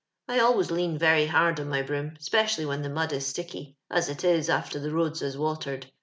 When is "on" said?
1.59-1.69